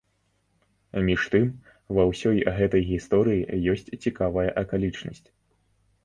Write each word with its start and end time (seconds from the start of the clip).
Між 1.07 1.25
тым, 1.33 1.43
ва 1.97 2.05
ўсёй 2.11 2.39
гэтай 2.59 2.81
гісторыі 2.91 3.59
ёсць 3.75 3.91
цікавая 4.07 4.47
акалічнасць. 4.63 5.23